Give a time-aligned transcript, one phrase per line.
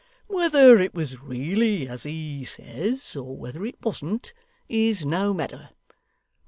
[0.25, 4.33] Whether it was really as he says, or whether it wasn't,
[4.67, 5.69] is no matter.